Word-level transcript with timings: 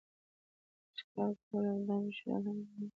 ښکار 0.99 1.31
کول 1.45 1.63
او 1.73 1.79
دام 1.87 2.03
ایښودل 2.09 2.45
هم 2.47 2.57
دوام 2.57 2.57
لري 2.79 2.89